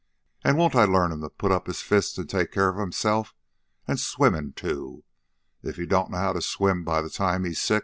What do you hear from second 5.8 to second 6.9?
don't know how to swim